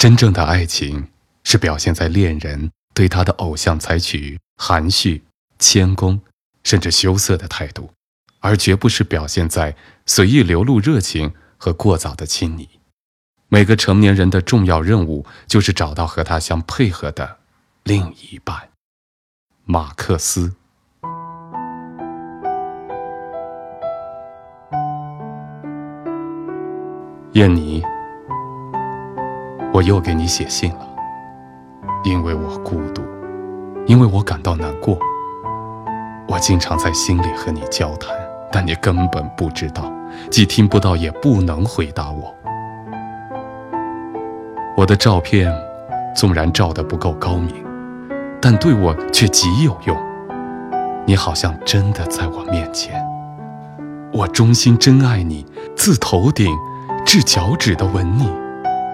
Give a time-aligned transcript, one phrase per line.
[0.00, 1.08] 真正的爱情
[1.44, 5.22] 是表现在恋人对他的偶像采取含蓄、
[5.58, 6.18] 谦恭，
[6.64, 7.90] 甚至羞涩的态度，
[8.38, 9.76] 而绝不是表现在
[10.06, 12.66] 随意流露热情和过早的亲昵。
[13.50, 17.36] 每个成年人的重要任务就是找到和他相配合的
[17.82, 18.70] 另一半。
[19.66, 20.54] 马克思。
[27.32, 27.82] 燕妮，
[29.72, 30.86] 我又给你写信了，
[32.02, 33.02] 因为我孤独，
[33.86, 34.98] 因为我感到难过。
[36.28, 38.14] 我经常在心里和你交谈，
[38.50, 39.92] 但你根本不知道，
[40.30, 42.34] 既听不到，也不能回答我。
[44.76, 45.52] 我的照片，
[46.16, 47.54] 纵然照得不够高明，
[48.40, 49.96] 但对我却极有用。
[51.06, 53.00] 你好像真的在我面前，
[54.12, 56.52] 我衷心真爱你，自头顶。
[57.06, 58.30] 至脚趾的吻你，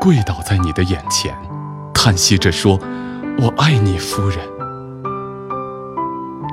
[0.06, 1.34] 跪倒在你的眼前，
[1.92, 2.78] 叹息着说
[3.42, 4.38] ：“我爱你，夫人。”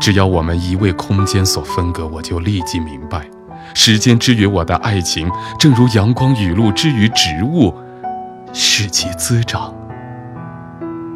[0.02, 3.30] 只要我们一为空间所分隔，我就立即明白，
[3.76, 7.72] 时间之于我的爱情，正如阳光雨露之于植物，
[8.54, 9.72] 使其滋长。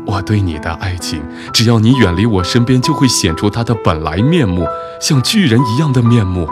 [0.06, 1.20] 我对你的爱情，
[1.52, 4.68] 只要你远离我身边，就会显出它的本来面目，
[5.02, 6.48] 像巨人一样的面目。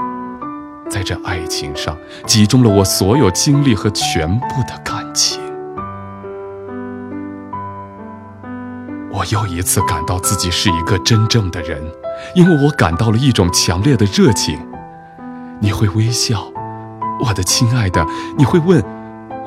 [0.89, 5.39] 在这爱情上集中了我所有精力和全部的感情，
[9.15, 11.81] 我又一次感到自己是一个真正的人，
[12.35, 14.59] 因为我感到了一种强烈的热情。
[15.61, 16.51] 你会微笑，
[17.23, 18.05] 我的亲爱的，
[18.37, 18.83] 你会问，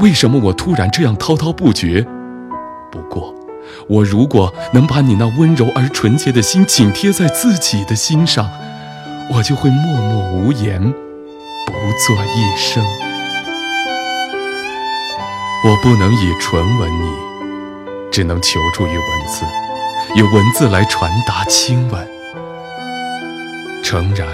[0.01, 2.07] 为什么我突然这样滔滔不绝？
[2.91, 3.35] 不过，
[3.91, 8.49] 我如果能把你那温柔而纯洁的心紧贴在自己的心上，
[9.35, 10.81] 我就会默默无言。
[11.67, 11.73] 不
[12.07, 12.83] 做一声，
[15.67, 17.28] 我不能以唇吻你，
[18.11, 19.45] 只能求助于文字，
[20.15, 22.09] 以文字来传达亲吻。
[23.83, 24.27] 诚然，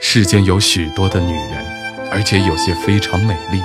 [0.00, 1.64] 世间有许多的女人，
[2.10, 3.62] 而且有些非常美丽，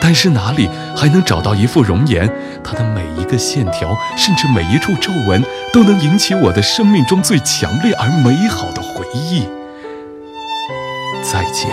[0.00, 2.30] 但是哪里还能找到一副容颜？
[2.62, 5.42] 她的每一个线条，甚至每一处皱纹，
[5.72, 9.46] 都能引起我的生命中最强烈而美好的回忆。
[11.22, 11.68] 再见。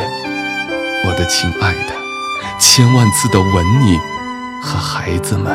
[1.05, 1.93] 我的亲爱的，
[2.57, 3.97] 千万次的吻你
[4.61, 5.53] 和孩子们。